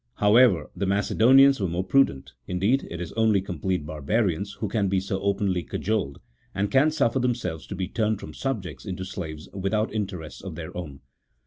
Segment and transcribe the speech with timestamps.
[0.15, 4.87] However, the Macedonians were more prudent— indeed, it is only com plete barbarians who can
[4.89, 6.19] be so openly cajoled,
[6.55, 10.75] and can suffer themselves to be turned from subjects into slaves without interests of their
[10.75, 11.01] own.